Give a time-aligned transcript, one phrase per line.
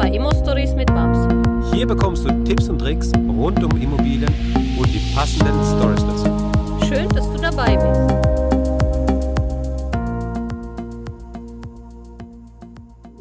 [0.00, 1.28] bei Immo Stories mit Babs.
[1.74, 4.32] Hier bekommst du Tipps und Tricks rund um Immobilien
[4.78, 6.24] und die passenden Stories dazu.
[6.88, 8.00] Schön, dass du dabei bist.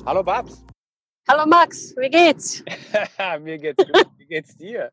[0.05, 0.63] Hallo Babs.
[1.27, 2.63] Hallo Max, wie geht's?
[3.41, 4.07] Mir geht's gut.
[4.17, 4.89] Wie geht's dir?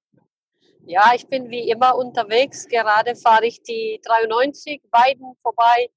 [0.86, 2.66] Ja, ich bin wie immer unterwegs.
[2.66, 5.88] Gerade fahre ich die 93 Weiden vorbei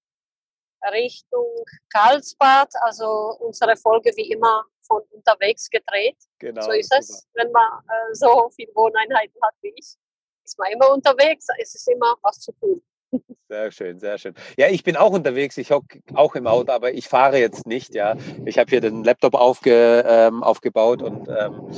[0.92, 1.48] Richtung
[1.92, 2.70] Karlsbad.
[2.82, 6.18] Also unsere Folge wie immer von unterwegs gedreht.
[6.40, 6.62] Genau.
[6.62, 9.96] so ist es, wenn man äh, so viele Wohneinheiten hat wie ich.
[10.44, 12.82] Ist man immer unterwegs, ist es immer was zu tun.
[13.50, 14.36] Sehr schön, sehr schön.
[14.58, 15.58] Ja, ich bin auch unterwegs.
[15.58, 17.96] Ich hocke auch im Auto, aber ich fahre jetzt nicht.
[17.96, 18.16] Ja,
[18.46, 21.72] ich habe hier den Laptop aufge, ähm, aufgebaut und ähm,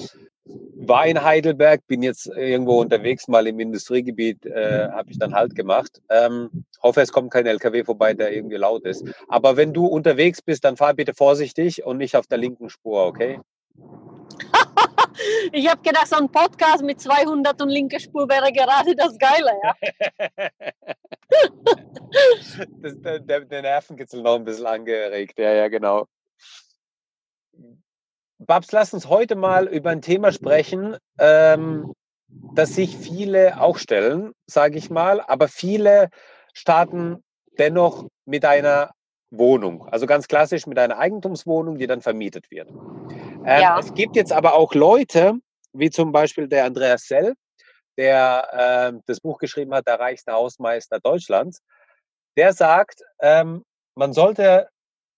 [0.46, 1.86] war in Heidelberg.
[1.88, 6.02] Bin jetzt irgendwo unterwegs, mal im Industriegebiet äh, habe ich dann Halt gemacht.
[6.10, 9.06] Ähm, hoffe, es kommt kein LKW vorbei, der irgendwie laut ist.
[9.28, 13.06] Aber wenn du unterwegs bist, dann fahr bitte vorsichtig und nicht auf der linken Spur,
[13.06, 13.40] okay?
[15.52, 19.52] ich habe gedacht, so ein Podcast mit 200 und linke Spur wäre gerade das Geile,
[19.64, 19.74] ja.
[22.82, 26.08] das, der, der, der Nervenkitzel noch ein bisschen angeregt, ja, ja, genau.
[28.48, 31.94] Babs, lass uns heute mal über ein Thema sprechen, ähm,
[32.56, 36.10] das sich viele auch stellen, sage ich mal, aber viele
[36.54, 37.24] starten
[37.60, 38.92] dennoch mit einer
[39.30, 42.70] Wohnung, also ganz klassisch mit einer Eigentumswohnung, die dann vermietet wird.
[42.70, 43.80] Ähm, ja.
[43.80, 45.36] Es gibt jetzt aber auch Leute,
[45.74, 47.36] wie zum Beispiel der Andreas Sell,
[47.98, 51.62] der äh, das Buch geschrieben hat, der reichste Hausmeister Deutschlands,
[52.38, 53.64] der sagt, ähm,
[53.96, 54.68] man sollte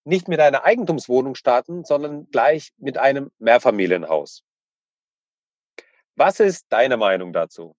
[0.05, 4.43] nicht mit einer Eigentumswohnung starten, sondern gleich mit einem Mehrfamilienhaus.
[6.15, 7.75] Was ist deine Meinung dazu?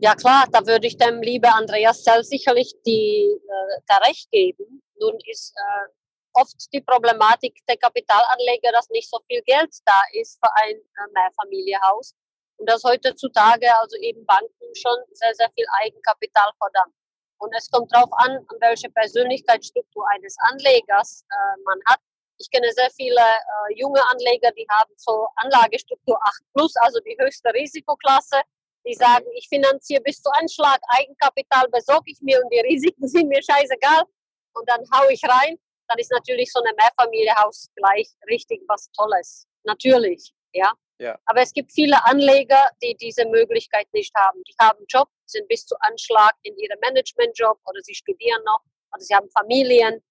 [0.00, 4.82] Ja klar, da würde ich dem liebe Andreas Zell sicherlich die, äh, da recht geben.
[4.98, 5.92] Nun ist äh,
[6.32, 11.12] oft die Problematik der Kapitalanleger, dass nicht so viel Geld da ist für ein äh,
[11.12, 12.14] Mehrfamilienhaus
[12.56, 16.92] und dass heutzutage also eben Banken schon sehr, sehr viel Eigenkapital fordern.
[17.38, 22.00] Und es kommt darauf an, welche Persönlichkeitsstruktur eines Anlegers äh, man hat.
[22.38, 27.16] Ich kenne sehr viele äh, junge Anleger, die haben so Anlagestruktur 8 plus, also die
[27.18, 28.40] höchste Risikoklasse.
[28.86, 33.28] Die sagen, ich finanziere bis zu Anschlag, Eigenkapital besorge ich mir und die Risiken sind
[33.28, 34.04] mir scheißegal.
[34.54, 35.58] Und dann hau ich rein.
[35.88, 39.46] Dann ist natürlich so ein Mehrfamilienhaus gleich richtig was Tolles.
[39.64, 40.72] Natürlich, ja.
[40.98, 41.18] Ja.
[41.26, 44.42] Aber es gibt viele Anleger, die diese Möglichkeit nicht haben.
[44.44, 48.60] Die haben Job, sind bis zu Anschlag in ihrem Managementjob oder sie studieren noch
[48.92, 50.02] oder sie haben Familien.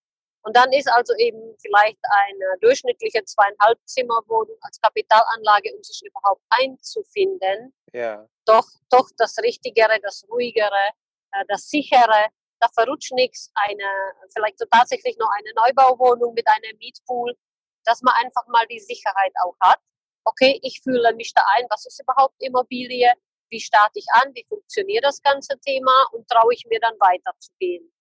[0.43, 6.41] Und dann ist also eben vielleicht eine durchschnittliche zweieinhalb Zimmerwohnung als Kapitalanlage, um sich überhaupt
[6.49, 8.27] einzufinden, ja.
[8.45, 10.89] doch, doch das Richtigere, das Ruhigere,
[11.31, 12.27] äh, das Sichere.
[12.59, 13.51] Da verrutscht nichts.
[13.55, 13.83] Eine,
[14.33, 17.35] vielleicht so tatsächlich noch eine Neubauwohnung mit einem Mietpool,
[17.83, 19.79] dass man einfach mal die Sicherheit auch hat
[20.25, 23.11] okay, ich fühle mich da ein, was ist überhaupt Immobilie,
[23.49, 27.91] wie starte ich an, wie funktioniert das ganze Thema und traue ich mir dann weiterzugehen.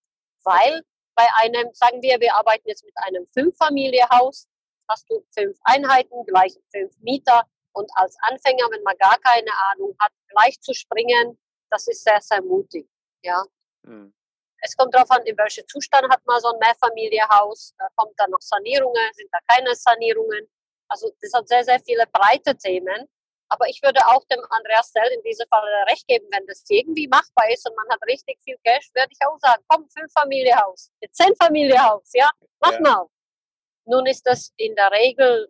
[0.43, 0.81] Weil
[1.15, 4.47] bei einem, sagen wir, wir arbeiten jetzt mit einem Fünf-Familie-Haus,
[4.89, 9.95] hast du fünf Einheiten, gleich fünf Mieter und als Anfänger, wenn man gar keine Ahnung
[9.99, 11.37] hat, gleich zu springen,
[11.69, 12.87] das ist sehr, sehr mutig.
[13.23, 13.43] Ja.
[13.83, 14.13] Mhm.
[14.61, 17.73] Es kommt darauf an, in welchem Zustand hat man so ein Mehrfamilienhaus.
[17.77, 20.47] Da kommt da noch Sanierungen, sind da keine Sanierungen.
[20.87, 23.07] Also das hat sehr, sehr viele breite Themen.
[23.49, 27.07] Aber ich würde auch dem Andreas Sell in diesem Fall recht geben, wenn das irgendwie
[27.07, 30.91] machbar ist und man hat richtig viel Cash, würde ich auch sagen, komm, fünf Familienhaus,
[31.11, 32.29] zehn Familienhaus, ja,
[32.59, 32.79] mach ja.
[32.79, 33.05] mal.
[33.85, 35.47] Nun ist das in der Regel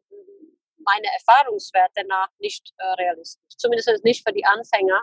[0.86, 3.58] meine Erfahrungswerte nach nicht äh, realistisch.
[3.58, 5.02] Zumindest nicht für die Anfänger.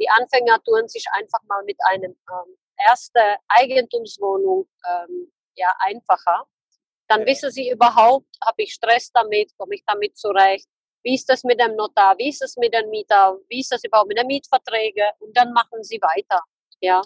[0.00, 6.46] Die Anfänger tun sich einfach mal mit einem ähm, erste Eigentumswohnung ähm, ja einfacher
[7.10, 7.26] dann ja.
[7.26, 10.68] wissen sie überhaupt, habe ich Stress damit, komme ich damit zurecht,
[11.02, 13.82] wie ist das mit dem Notar, wie ist es mit dem Mieter, wie ist das
[13.82, 16.40] überhaupt mit den Mietverträgen und dann machen sie weiter.
[16.80, 17.02] Ja.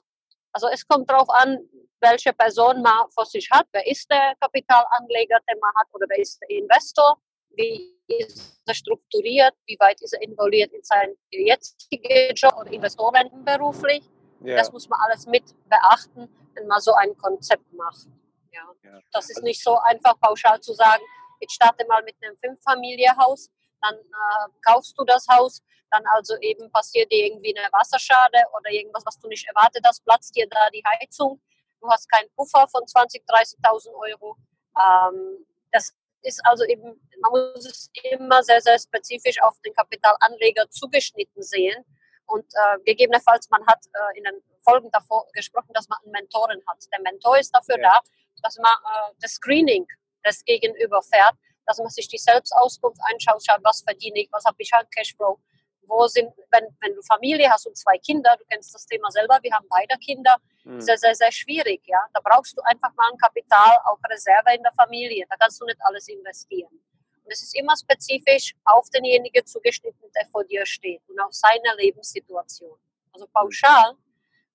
[0.52, 1.58] Also es kommt darauf an,
[2.00, 6.18] welche Person man vor sich hat, wer ist der Kapitalanleger, den man hat oder wer
[6.18, 7.16] ist der Investor,
[7.50, 13.30] wie ist er strukturiert, wie weit ist er involviert in sein jetzigen Job oder Investoren
[13.44, 14.02] beruflich.
[14.40, 14.56] Ja.
[14.56, 18.06] Das muss man alles mit beachten, wenn man so ein Konzept macht.
[18.54, 18.90] Ja.
[18.90, 19.00] ja.
[19.12, 21.02] Das ist nicht so einfach pauschal zu sagen,
[21.40, 23.50] jetzt starte mal mit einem Fünffamilienhaus,
[23.82, 28.70] dann äh, kaufst du das Haus, dann also eben passiert dir irgendwie eine Wasserschade oder
[28.70, 31.40] irgendwas, was du nicht erwartet hast, platzt dir da die Heizung,
[31.80, 34.36] du hast keinen Puffer von 20.000, 30.000 Euro.
[34.78, 40.68] Ähm, das ist also eben, man muss es immer sehr, sehr spezifisch auf den Kapitalanleger
[40.70, 41.84] zugeschnitten sehen.
[42.26, 46.62] Und äh, gegebenenfalls, man hat äh, in den Folgen davor gesprochen, dass man einen Mentoren
[46.66, 46.78] hat.
[46.90, 47.90] Der Mentor ist dafür ja.
[47.90, 48.00] da,
[48.44, 49.86] dass man äh, das Screening
[50.22, 51.34] das Gegenüber fährt,
[51.66, 55.38] dass man sich die Selbstauskunft anschaut, schaut, was verdiene ich, was habe ich an Cashflow,
[55.86, 59.38] wo sind, wenn, wenn du Familie hast und zwei Kinder, du kennst das Thema selber,
[59.42, 60.80] wir haben beide Kinder, Mhm.
[60.80, 61.98] sehr, sehr, sehr schwierig, ja.
[62.12, 65.66] Da brauchst du einfach mal ein Kapital, auch Reserve in der Familie, da kannst du
[65.66, 66.80] nicht alles investieren.
[67.22, 71.74] Und es ist immer spezifisch auf denjenigen zugeschnitten, der vor dir steht und auf seine
[71.78, 72.78] Lebenssituation.
[73.12, 73.94] Also pauschal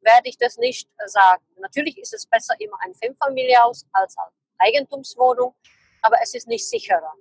[0.01, 1.43] werde ich das nicht sagen.
[1.57, 5.55] Natürlich ist es besser immer ein Fünffamilienhaus als eine Eigentumswohnung,
[6.01, 7.13] aber es ist nicht sicherer.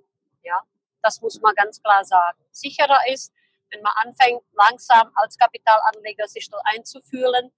[0.43, 0.61] Ja,
[1.01, 2.39] das muss man ganz klar sagen.
[2.51, 3.33] Sicherer ist,
[3.71, 7.51] wenn man anfängt, langsam als Kapitalanleger sich dort einzufühlen.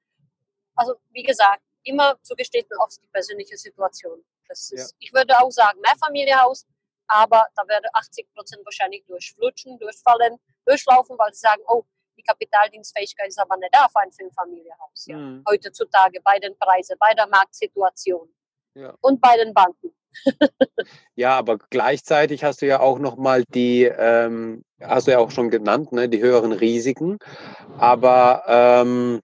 [0.75, 4.23] Also wie gesagt, immer zugeschnitten auf die persönliche Situation.
[4.49, 6.67] Ist, Ich würde auch sagen, Mehrfamilienhaus,
[7.07, 11.83] aber da werde 80 Prozent wahrscheinlich durchflutschen, durchfallen, durchlaufen, weil sie sagen, oh,
[12.21, 15.05] die Kapitaldienstfähigkeit ist aber nicht da für ein Fünffamilienhaus.
[15.07, 15.17] Ja.
[15.17, 15.43] Mhm.
[15.49, 18.29] Heutzutage bei den Preisen, bei der Marktsituation
[18.75, 18.93] Ja.
[19.01, 19.93] und bei den Banken.
[21.15, 25.31] Ja, aber gleichzeitig hast du ja auch noch mal die, ähm, hast du ja auch
[25.31, 27.17] schon genannt, ne, die höheren Risiken.
[27.77, 29.21] Aber ähm,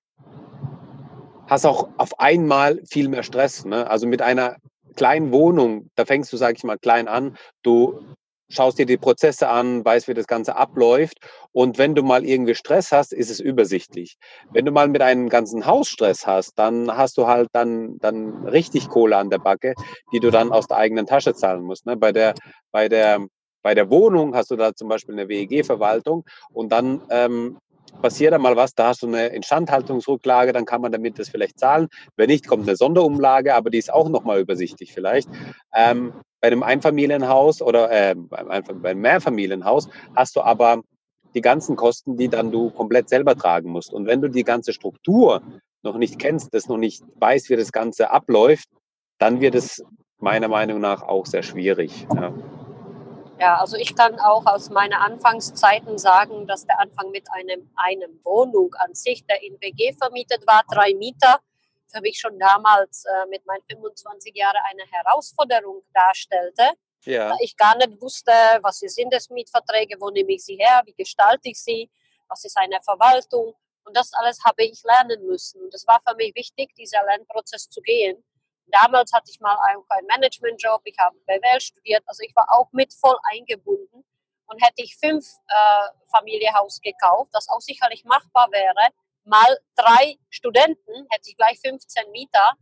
[1.47, 3.65] hast auch auf einmal viel mehr Stress.
[3.65, 3.89] Ne?
[3.89, 4.57] Also mit einer
[4.95, 7.37] kleinen Wohnung, da fängst du, sag ich mal, klein an.
[7.63, 8.05] Du
[8.49, 11.17] schaust dir die Prozesse an, weißt, wie das Ganze abläuft.
[11.51, 14.17] Und wenn du mal irgendwie Stress hast, ist es übersichtlich.
[14.51, 18.45] Wenn du mal mit einem ganzen Haus Stress hast, dann hast du halt dann, dann
[18.47, 19.73] richtig Kohle an der Backe,
[20.13, 21.85] die du dann aus der eigenen Tasche zahlen musst.
[21.85, 21.97] Ne?
[21.97, 22.33] Bei, der,
[22.71, 23.25] bei, der,
[23.63, 27.57] bei der Wohnung hast du da zum Beispiel eine WEG-Verwaltung und dann ähm,
[28.01, 31.59] passiert da mal was, da hast du eine Instandhaltungsrücklage, dann kann man damit das vielleicht
[31.59, 31.87] zahlen.
[32.15, 35.29] Wenn nicht, kommt eine Sonderumlage, aber die ist auch nochmal übersichtlich vielleicht.
[35.73, 40.81] Ähm, bei einem Einfamilienhaus oder äh, beim, Einf- beim Mehrfamilienhaus hast du aber
[41.33, 43.93] die ganzen Kosten, die dann du komplett selber tragen musst.
[43.93, 45.41] Und wenn du die ganze Struktur
[45.83, 48.67] noch nicht kennst, das noch nicht weißt, wie das Ganze abläuft,
[49.19, 49.83] dann wird es
[50.19, 52.07] meiner Meinung nach auch sehr schwierig.
[52.15, 52.33] Ja.
[53.39, 58.19] Ja, also ich kann auch aus meinen Anfangszeiten sagen, dass der Anfang mit einem, einem
[58.23, 61.39] Wohnung an sich, der in WG vermietet war, drei Mieter,
[61.87, 66.71] für mich schon damals äh, mit meinen 25 Jahren eine Herausforderung darstellte,
[67.05, 67.29] Ja.
[67.29, 68.31] da ich gar nicht wusste,
[68.61, 71.89] was sind das Mietverträge, wo nehme ich sie her, wie gestalte ich sie,
[72.27, 73.53] was ist eine Verwaltung
[73.85, 75.61] und das alles habe ich lernen müssen.
[75.61, 78.23] Und es war für mich wichtig, diesen Lernprozess zu gehen.
[78.67, 82.71] Damals hatte ich mal auch einen Managementjob, ich habe BWL studiert, also ich war auch
[82.71, 84.03] mit voll eingebunden.
[84.49, 88.93] Und hätte ich fünf äh, Familienhaus gekauft, das auch sicherlich machbar wäre,
[89.25, 92.53] mal drei Studenten, hätte ich gleich 15 Mieter,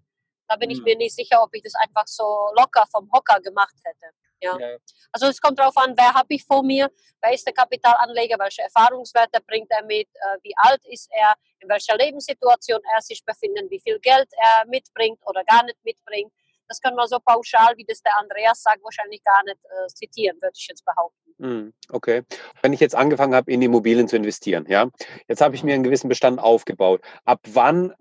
[0.48, 0.84] da bin ich Mhm.
[0.86, 4.15] mir nicht sicher, ob ich das einfach so locker vom Hocker gemacht hätte.
[4.46, 4.58] Ja.
[4.60, 4.78] Ja.
[5.12, 6.90] Also es kommt darauf an, wer habe ich vor mir,
[7.22, 11.70] wer ist der Kapitalanleger, welche Erfahrungswerte bringt er mit, äh, wie alt ist er, in
[11.70, 16.32] welcher Lebenssituation er sich befindet, wie viel Geld er mitbringt oder gar nicht mitbringt.
[16.68, 20.42] Das können wir so pauschal, wie das der Andreas sagt, wahrscheinlich gar nicht äh, zitieren,
[20.42, 21.36] würde ich jetzt behaupten.
[21.40, 22.24] Hm, Okay.
[22.62, 24.90] Wenn ich jetzt angefangen habe, in Immobilien zu investieren, ja,
[25.28, 27.02] jetzt habe ich mir einen gewissen Bestand aufgebaut.
[27.26, 27.94] Ab wann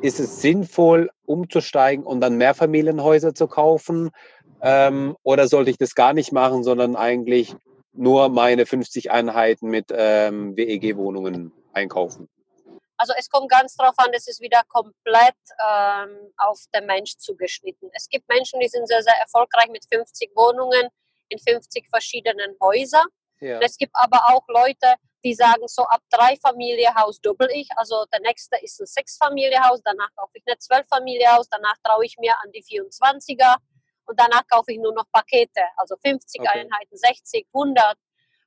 [0.00, 4.10] ist es sinnvoll, umzusteigen und dann Mehrfamilienhäuser zu kaufen?
[4.64, 7.54] Ähm, oder sollte ich das gar nicht machen, sondern eigentlich
[7.92, 12.30] nur meine 50 Einheiten mit ähm, WEG-Wohnungen einkaufen?
[12.96, 15.36] Also es kommt ganz drauf an, das ist wieder komplett
[15.68, 17.90] ähm, auf den Mensch zugeschnitten.
[17.92, 20.88] Es gibt Menschen, die sind sehr, sehr erfolgreich mit 50 Wohnungen
[21.28, 23.06] in 50 verschiedenen Häusern.
[23.40, 23.58] Ja.
[23.60, 27.68] Es gibt aber auch Leute, die sagen, so ab drei Familienhaus doppel ich.
[27.76, 32.34] Also der nächste ist ein Sechs-Familienhaus, danach kaufe ich ein Zwölf-Familienhaus, danach traue ich mir
[32.42, 33.56] an die 24er
[34.06, 36.48] und danach kaufe ich nur noch Pakete, also 50 Okay.
[36.48, 37.96] Einheiten, 60, 100.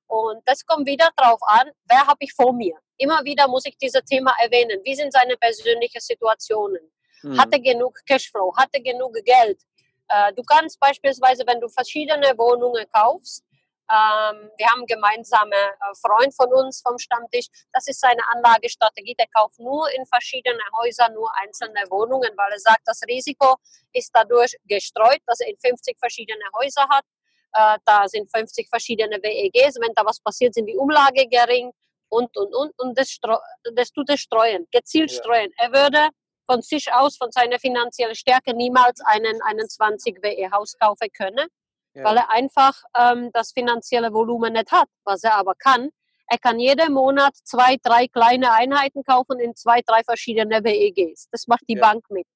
[0.08, 2.78] Und das kommt wieder drauf an, wer habe ich vor mir.
[2.98, 4.80] Immer wieder muss ich dieses Thema erwähnen.
[4.84, 6.82] Wie sind seine persönlichen Situationen?
[7.22, 7.38] Hm.
[7.40, 8.56] Hat er genug Cashflow?
[8.56, 9.62] Hat er genug Geld?
[10.08, 13.44] Äh, du kannst beispielsweise, wenn du verschiedene Wohnungen kaufst,
[13.90, 19.16] ähm, wir haben einen gemeinsamen äh, Freund von uns vom Stammtisch, das ist seine Anlagestrategie,
[19.18, 23.56] der kauft nur in verschiedenen Häusern nur einzelne Wohnungen, weil er sagt, das Risiko
[23.94, 27.06] ist dadurch gestreut, dass er in 50 verschiedene Häuser hat.
[27.54, 31.72] Äh, da sind 50 verschiedene WEGs, wenn da was passiert, sind die Umlage gering
[32.10, 32.74] und, und, und.
[32.80, 33.18] Und das,
[33.74, 35.18] das tut er streuen, gezielt Ja.
[35.20, 35.52] streuen.
[35.58, 36.10] Er würde
[36.46, 41.48] von sich aus, von seiner finanziellen Stärke niemals einen, einen 20 WE-Haus kaufen können,
[41.98, 42.04] Ja.
[42.04, 44.88] weil er einfach ähm, das finanzielle Volumen nicht hat.
[45.04, 45.90] Was er aber kann,
[46.30, 51.28] er kann jeden Monat zwei, drei kleine Einheiten kaufen in zwei, drei verschiedene WEGs.
[51.32, 51.82] Das macht die Ja.
[51.82, 52.28] Bank mit.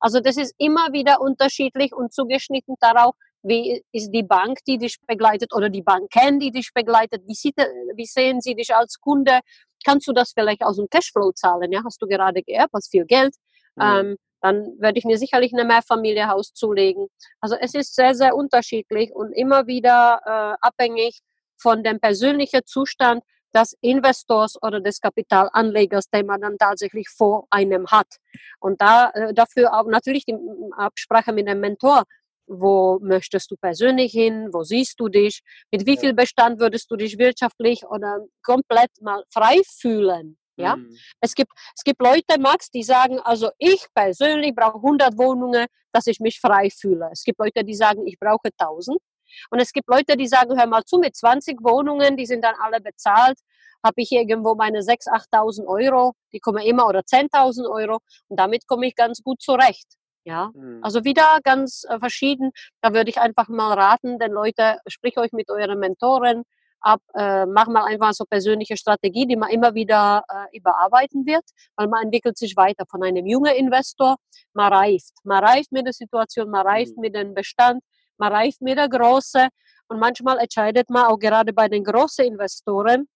[0.00, 4.96] Also das ist immer wieder unterschiedlich und zugeschnitten darauf, wie ist die Bank, die dich
[5.06, 7.22] begleitet oder die Banken, die dich begleitet.
[7.26, 7.56] Wie, sieht,
[7.96, 9.40] wie sehen sie dich als Kunde?
[9.84, 11.72] Kannst du das vielleicht aus dem Cashflow zahlen?
[11.72, 13.34] Ja, hast du gerade geerbt, hast viel Geld.
[13.78, 14.06] Hm.
[14.06, 17.06] Ähm, dann werde ich mir sicherlich ein Mehrfamilienhaus zulegen.
[17.40, 21.20] Also es ist sehr, sehr unterschiedlich und immer wieder äh, abhängig
[21.56, 23.22] von dem persönlichen Zustand
[23.54, 28.16] des Investors oder des Kapitalanlegers, den man dann tatsächlich vor einem hat.
[28.58, 30.36] Und da äh, dafür auch natürlich die
[30.76, 32.04] Absprache mit dem Mentor.
[32.46, 34.48] Wo möchtest du persönlich hin?
[34.52, 35.42] Wo siehst du dich?
[35.70, 40.36] Mit wie viel Bestand würdest du dich wirtschaftlich oder komplett mal frei fühlen?
[40.56, 40.96] Ja, Mhm.
[41.20, 46.06] es gibt, es gibt Leute, Max, die sagen, also ich persönlich brauche 100 Wohnungen, dass
[46.06, 47.08] ich mich frei fühle.
[47.12, 48.98] Es gibt Leute, die sagen, ich brauche 1000.
[49.50, 52.54] Und es gibt Leute, die sagen, hör mal zu, mit 20 Wohnungen, die sind dann
[52.60, 53.38] alle bezahlt,
[53.82, 58.66] habe ich irgendwo meine 6.000, 8.000 Euro, die kommen immer, oder 10.000 Euro, und damit
[58.66, 59.86] komme ich ganz gut zurecht.
[60.24, 60.84] Ja, Mhm.
[60.84, 62.52] also wieder ganz äh, verschieden.
[62.82, 66.44] Da würde ich einfach mal raten, denn Leute, sprich euch mit euren Mentoren
[66.82, 71.44] ab, äh, mach mal einfach so persönliche Strategie, die man immer wieder äh, überarbeiten wird,
[71.76, 74.16] weil man entwickelt sich weiter von einem jungen Investor,
[74.52, 75.12] man reift.
[75.24, 77.00] Man reift mit der Situation, man reift Mhm.
[77.00, 77.82] mit dem Bestand,
[78.18, 79.48] man reift mit der Große
[79.88, 83.08] und manchmal entscheidet man auch gerade bei den großen Investoren,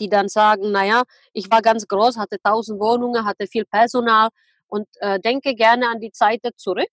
[0.00, 4.28] die dann sagen, naja, ich war ganz groß, hatte tausend Wohnungen, hatte viel Personal
[4.66, 6.88] und äh, denke gerne an die Zeit zurück,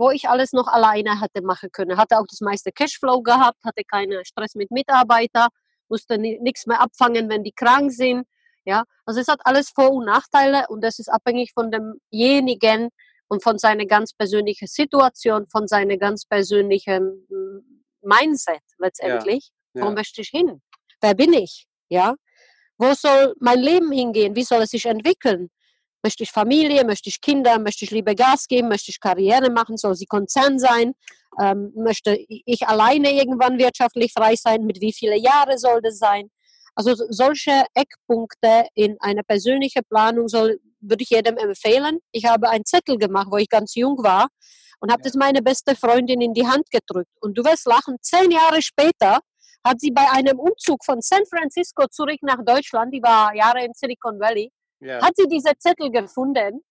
[0.00, 1.98] wo ich alles noch alleine hatte machen können.
[1.98, 5.48] Hatte auch das meiste Cashflow gehabt, hatte keinen Stress mit Mitarbeitern,
[5.90, 8.26] musste nichts mehr abfangen, wenn die krank sind.
[8.64, 12.88] Ja, also es hat alles Vor- und Nachteile und das ist abhängig von demjenigen
[13.28, 19.50] und von seiner ganz persönlichen Situation, von seiner ganz persönlichen mm, Mindset letztendlich.
[19.74, 19.90] Wo Ja.
[19.90, 20.62] möchte ich hin?
[21.02, 21.66] Wer bin ich?
[21.90, 22.14] Ja,
[22.78, 24.34] wo soll mein Leben hingehen?
[24.34, 25.50] Wie soll es sich entwickeln?
[26.02, 26.84] Möchte ich Familie?
[26.84, 27.58] Möchte ich Kinder?
[27.58, 28.68] Möchte ich lieber Gas geben?
[28.68, 29.76] Möchte ich Karriere machen?
[29.76, 30.92] Soll sie Konzern sein?
[31.40, 34.64] Ähm, möchte ich alleine irgendwann wirtschaftlich frei sein?
[34.64, 36.30] Mit wie viele Jahre soll das sein?
[36.74, 41.98] Also so- solche Eckpunkte in einer persönlichen Planung soll, würde ich jedem empfehlen.
[42.12, 44.28] Ich habe einen Zettel gemacht, wo ich ganz jung war
[44.80, 47.10] und habe das meine beste Freundin in die Hand gedrückt.
[47.20, 49.18] Und du wirst lachen, zehn Jahre später
[49.62, 53.72] hat sie bei einem Umzug von San Francisco zurück nach Deutschland, die war Jahre in
[53.74, 54.50] Silicon Valley,
[54.80, 55.02] Ja.
[55.02, 56.62] hat sie diese Zettel gefunden.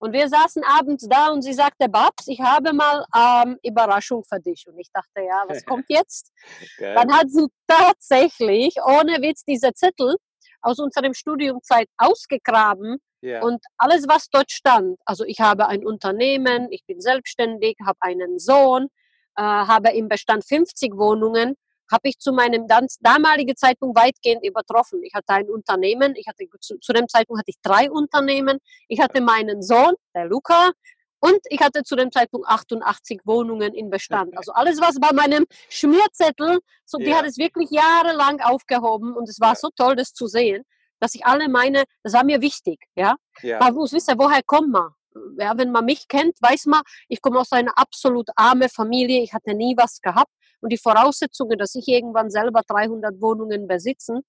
[0.00, 4.38] Und wir saßen abends da und sie sagte, Babs, ich habe mal ähm, Überraschung für
[4.38, 4.64] dich.
[4.68, 6.32] Und ich dachte, ja, was kommt jetzt?
[6.78, 6.94] Geil.
[6.94, 10.14] Dann hat sie tatsächlich, ohne Witz, diese Zettel
[10.60, 13.42] aus unserem Studiumzeit ausgegraben ja.
[13.42, 18.38] und alles, was dort stand, also ich habe ein Unternehmen, ich bin selbstständig, habe einen
[18.38, 18.88] Sohn,
[19.36, 21.56] äh, habe im Bestand 50 Wohnungen,
[21.90, 22.66] habe ich zu meinem
[23.00, 25.02] damaligen Zeitpunkt weitgehend übertroffen.
[25.02, 29.00] Ich hatte ein Unternehmen, ich hatte zu, zu dem Zeitpunkt hatte ich drei Unternehmen, ich
[29.00, 30.72] hatte meinen Sohn, der Luca,
[31.20, 34.36] und ich hatte zu dem Zeitpunkt 88 Wohnungen in Bestand.
[34.36, 37.18] Also alles, was bei meinem Schmierzettel, so, die Ja.
[37.18, 39.56] hat es wirklich jahrelang aufgehoben und es war Ja.
[39.56, 40.62] so toll, das zu sehen,
[41.00, 43.16] dass ich alle meine, das war mir wichtig, ja.
[43.42, 43.58] ja.
[43.58, 44.90] Man muss wissen, woher kommt man.
[45.38, 49.32] Ja, wenn man mich kennt, weiß man, ich komme aus einer absolut armen Familie, ich
[49.32, 50.30] hatte nie was gehabt
[50.60, 54.20] und die Voraussetzungen, dass ich irgendwann selber 300 Wohnungen besitzen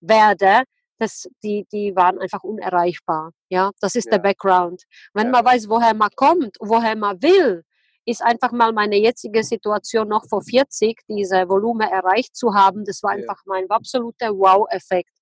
[0.00, 0.62] werde,
[0.98, 3.30] das, die, die waren einfach unerreichbar.
[3.48, 4.12] Ja, das ist Ja.
[4.12, 4.82] der Background.
[5.14, 5.32] Wenn Ja.
[5.32, 7.62] man weiß, woher man kommt, woher man will,
[8.04, 13.02] ist einfach mal meine jetzige Situation noch vor 40, diese Volumen erreicht zu haben, das
[13.02, 13.18] war Ja.
[13.18, 15.12] einfach mein absoluter Wow-Effekt.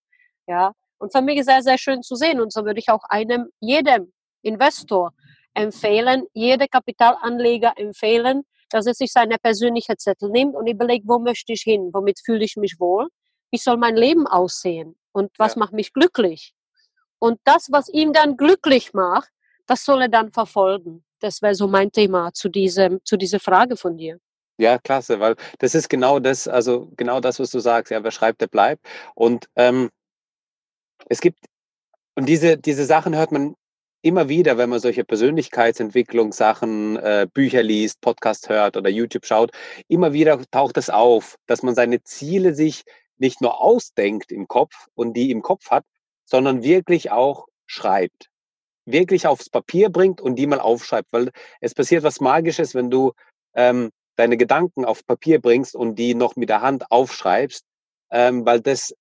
[0.47, 2.41] Ja, und für mich ist sehr, sehr schön zu sehen.
[2.41, 5.13] Und so würde ich auch einem, jedem Investor
[5.55, 11.53] empfehlen, jede Kapitalanleger empfehlen, dass er sich seine persönliche Zettel nimmt und überlegt, wo möchte
[11.53, 13.09] ich hin, womit fühle ich mich wohl,
[13.51, 15.61] wie soll mein Leben aussehen und was Ja.
[15.61, 16.55] macht mich glücklich.
[17.19, 19.31] Und das, was ihn dann glücklich macht,
[19.67, 21.05] das soll er dann verfolgen.
[21.21, 24.19] Das wäre so mein Thema zu, diesem, zu dieser Frage von dir.
[24.59, 28.11] Ja, klasse, weil das ist genau das, also genau das, was du sagst, ja, wer
[28.11, 28.87] schreibt, der bleibt.
[29.15, 29.91] Und ähm,
[31.09, 31.39] es gibt,
[32.15, 33.55] und diese, diese Sachen hört man
[34.07, 39.51] immer wieder, wenn man solche Persönlichkeitsentwicklungssachen, äh, Bücher liest, Podcast hört oder YouTube schaut,
[39.89, 42.85] immer wieder taucht es auf, dass man seine Ziele sich
[43.19, 45.85] nicht nur ausdenkt im Kopf und die im Kopf hat,
[46.25, 48.29] sondern wirklich auch schreibt.
[48.85, 53.13] Wirklich aufs Papier bringt und die mal aufschreibt, weil es passiert was Magisches, wenn du
[53.55, 57.65] ähm, deine Gedanken auf Papier bringst und die noch mit der Hand aufschreibst,
[58.13, 58.95] ähm, weil das,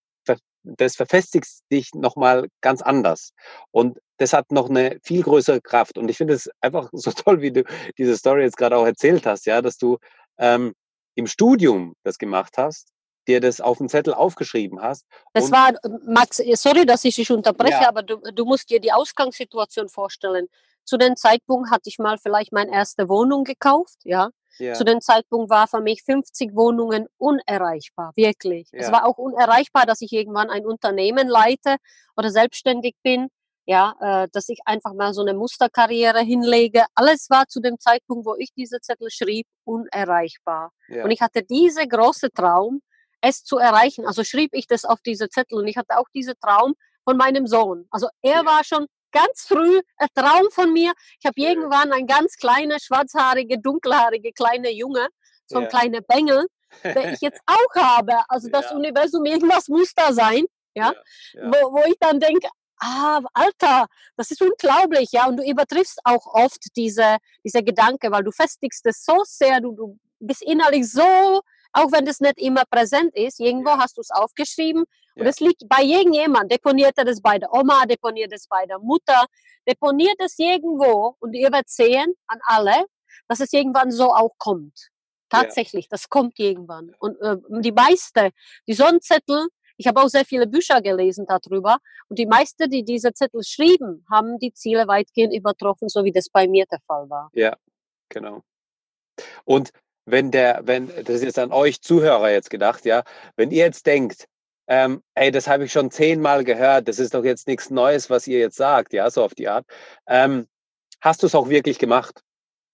[0.77, 3.31] das verfestigt dich nochmal ganz anders.
[3.71, 5.97] Und das hat noch eine viel größere Kraft.
[5.97, 7.63] Und ich finde es einfach so toll, wie du
[7.97, 9.97] diese Story jetzt gerade auch erzählt hast, ja, dass du
[10.37, 10.73] ähm,
[11.15, 12.89] im Studium das gemacht hast,
[13.27, 15.05] dir das auf den Zettel aufgeschrieben hast.
[15.33, 15.73] Das war,
[16.05, 17.87] Max, sorry, dass ich dich unterbreche, Ja.
[17.87, 20.47] aber du, du musst dir die Ausgangssituation vorstellen.
[20.83, 24.29] Zu dem Zeitpunkt hatte ich mal vielleicht meine erste Wohnung gekauft, ja.
[24.59, 28.69] Ja, Zu dem Zeitpunkt war für mich 50 Wohnungen unerreichbar, wirklich.
[28.71, 28.93] Es Ja.
[28.93, 31.77] war auch unerreichbar, dass ich irgendwann ein Unternehmen leite
[32.15, 33.27] oder selbstständig bin.
[33.67, 36.85] ja, äh, dass ich einfach mal so eine Musterkarriere hinlege.
[36.93, 40.71] Alles war zu dem Zeitpunkt, wo ich diese Zettel schrieb, unerreichbar.
[40.87, 41.03] Ja.
[41.03, 42.81] Und ich hatte diese große Traum,
[43.21, 44.05] es zu erreichen.
[44.05, 47.47] Also schrieb ich das auf diese Zettel und ich hatte auch diese Traum von meinem
[47.47, 47.87] Sohn.
[47.89, 48.85] Also er war schon
[49.15, 50.91] ganz früh ein Traum von mir.
[51.19, 55.07] Ich habe irgendwann ein ganz kleiner, schwarzhaarige, dunkelhaarige, kleiner Junge,
[55.47, 55.69] so ein Ja.
[55.69, 56.45] kleiner Bengel,
[56.83, 58.13] der ich jetzt auch habe.
[58.29, 58.75] Also das Ja.
[58.77, 60.45] Universum, irgendwas muss da sein,
[60.75, 60.93] ja,
[61.33, 61.51] ja.
[61.51, 62.47] Wo, wo ich dann denke,
[62.81, 68.23] ah, Alter, das ist unglaublich, ja, und du übertriffst auch oft diese, diese Gedanke, weil
[68.23, 71.41] du festigst es so sehr, du, du bist innerlich so,
[71.71, 74.83] auch wenn das nicht immer präsent ist, irgendwo hast du es aufgeschrieben
[75.15, 75.29] und Ja.
[75.29, 79.25] es liegt bei irgendjemand, deponiert er das bei der Oma, deponiert es bei der Mutter,
[79.67, 82.85] deponiert es irgendwo und ihr werdet sehen an alle,
[83.27, 84.89] dass es irgendwann so auch kommt.
[85.31, 85.41] Ja.
[85.41, 86.93] Tatsächlich, das kommt irgendwann.
[86.99, 88.31] Und äh, die meiste,
[88.67, 91.79] die Sonnenzettel, ich habe auch sehr viele Bücher gelesen darüber.
[92.07, 96.29] Und die meisten, die diese Zettel schrieben, haben die Ziele weitgehend übertroffen, so wie das
[96.29, 97.29] bei mir der Fall war.
[97.33, 97.57] Ja,
[98.09, 98.43] genau.
[99.43, 99.71] Und
[100.05, 103.03] wenn der, wenn, das ist jetzt an euch Zuhörer jetzt gedacht, ja,
[103.35, 104.27] wenn ihr jetzt denkt,
[104.67, 108.27] ähm, ey, das habe ich schon zehnmal gehört, das ist doch jetzt nichts Neues, was
[108.27, 109.65] ihr jetzt sagt, ja, so auf die Art.
[110.07, 110.47] Ähm,
[111.01, 112.21] hast du es auch wirklich gemacht?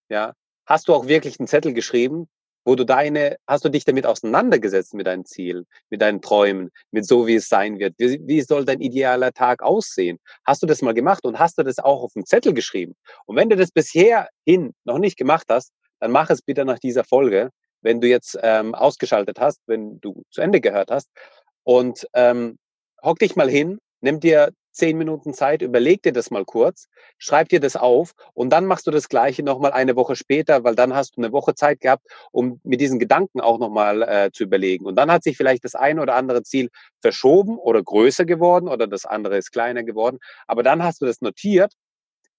[0.09, 0.33] Ja,
[0.65, 2.27] hast du auch wirklich einen Zettel geschrieben,
[2.63, 7.05] wo du deine, hast du dich damit auseinandergesetzt mit deinen Zielen, mit deinen Träumen, mit
[7.05, 7.95] so wie es sein wird?
[7.97, 10.19] Wie, wie soll dein idealer Tag aussehen?
[10.45, 12.95] Hast du das mal gemacht und hast du das auch auf einen Zettel geschrieben?
[13.25, 16.79] Und wenn du das bisher hin noch nicht gemacht hast, dann mach es bitte nach
[16.79, 17.49] dieser Folge,
[17.81, 21.09] wenn du jetzt ähm, ausgeschaltet hast, wenn du zu Ende gehört hast.
[21.63, 22.57] Und ähm,
[23.03, 26.87] hock dich mal hin, nimm dir zehn Minuten Zeit, überleg dir das mal kurz,
[27.17, 30.75] schreib dir das auf und dann machst du das Gleiche nochmal eine Woche später, weil
[30.75, 34.43] dann hast du eine Woche Zeit gehabt, um mit diesen Gedanken auch nochmal äh, zu
[34.43, 34.85] überlegen.
[34.85, 36.69] Und dann hat sich vielleicht das eine oder andere Ziel
[37.01, 40.19] verschoben oder größer geworden oder das andere ist kleiner geworden.
[40.47, 41.73] Aber dann hast du das notiert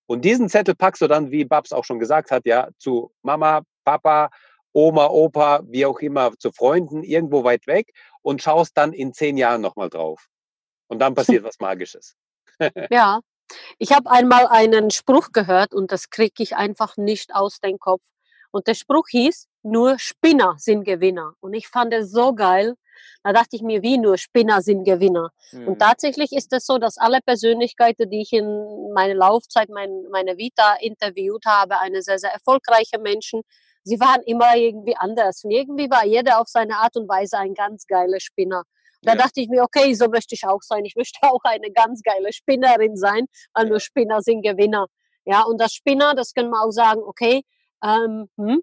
[0.07, 3.63] und diesen Zettel packst du dann, wie Babs auch schon gesagt hat, ja, zu Mama,
[3.85, 4.31] Papa,
[4.73, 9.37] Oma, Opa, wie auch immer, zu Freunden, irgendwo weit weg und schaust dann in zehn
[9.37, 10.27] Jahren nochmal drauf.
[10.89, 12.17] Und dann passiert was Magisches.
[12.91, 13.21] Ja,
[13.79, 18.03] ich habe einmal einen Spruch gehört und das kriege ich einfach nicht aus dem Kopf.
[18.51, 21.35] Und der Spruch hieß, nur Spinner sind Gewinner.
[21.41, 22.75] Und ich fand es so geil.
[23.25, 25.31] Da dachte ich mir, wie nur Spinner sind Gewinner.
[25.53, 25.69] Mhm.
[25.69, 30.37] Und tatsächlich ist es so, dass alle Persönlichkeiten, die ich in meiner Laufzeit, mein, meine
[30.37, 33.43] Vita interviewt habe, eine sehr, sehr erfolgreiche Menschen,
[33.85, 35.45] sie waren immer irgendwie anders.
[35.45, 38.63] Und irgendwie war jeder auf seine Art und Weise ein ganz geiler Spinner.
[39.03, 39.19] Da Ja.
[39.19, 40.85] dachte ich mir, okay, so möchte ich auch sein.
[40.85, 44.87] Ich möchte auch eine ganz geile Spinnerin sein, weil nur Spinner sind Gewinner.
[45.25, 47.43] Ja, und das Spinner, das können wir auch sagen, okay,
[47.85, 48.61] ähm, hm,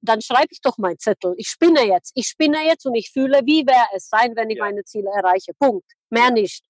[0.00, 1.34] dann schreibe ich doch meinen Zettel.
[1.36, 2.12] Ich spinne jetzt.
[2.14, 4.64] Ich spinne jetzt und ich fühle, wie wäre es sein, wenn ich Ja.
[4.64, 5.52] meine Ziele erreiche.
[5.58, 5.84] Punkt.
[6.10, 6.64] Mehr nicht.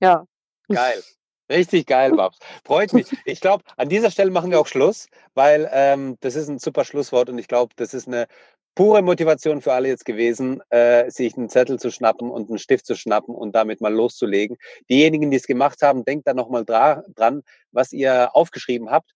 [0.00, 0.24] Ja.
[0.68, 1.02] Geil.
[1.50, 2.38] Richtig geil, Babs.
[2.64, 3.08] Freut mich.
[3.24, 6.84] Ich glaube, an dieser Stelle machen wir auch Schluss, weil ähm, das ist ein super
[6.84, 8.28] Schlusswort und ich glaube, das ist eine
[8.76, 12.86] pure Motivation für alle jetzt gewesen, äh, sich einen Zettel zu schnappen und einen Stift
[12.86, 14.58] zu schnappen und damit mal loszulegen.
[14.88, 19.10] Diejenigen, die es gemacht haben, denkt da nochmal dra dran, was ihr aufgeschrieben habt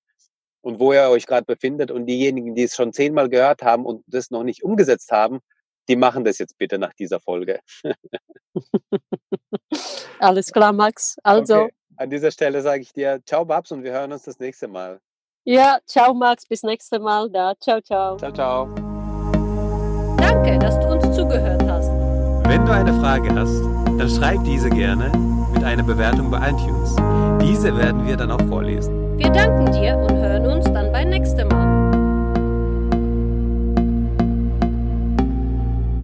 [0.60, 1.92] und wo ihr euch gerade befindet.
[1.92, 5.38] Und diejenigen, die es schon zehnmal gehört haben und das noch nicht umgesetzt haben,
[5.88, 7.60] die machen das jetzt bitte nach dieser Folge.
[10.18, 11.16] Alles klar, Max.
[11.22, 11.72] Also, Okay.
[11.96, 15.00] An dieser Stelle sage ich dir, ciao Babs und wir hören uns das nächste Mal.
[15.44, 16.46] ja, ciao, Max.
[16.46, 17.30] Bis nächstes Mal.
[17.30, 17.54] Da.
[17.60, 18.16] Ciao, ciao.
[18.16, 18.66] Ciao, ciao.
[20.18, 21.88] Danke, dass du uns zugehört hast.
[22.48, 23.60] Wenn du eine Frage hast,
[23.98, 25.10] dann schreib diese gerne
[25.52, 26.96] mit einer Bewertung bei iTunes.
[27.40, 29.16] Diese werden wir dann auch vorlesen.
[29.16, 31.63] Wir danken dir und hören uns dann beim nächsten Mal.